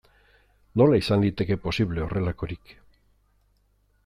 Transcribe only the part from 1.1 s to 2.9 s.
liteke posible horrelakorik?